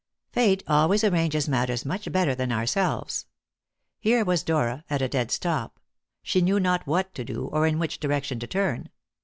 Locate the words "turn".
8.47-8.89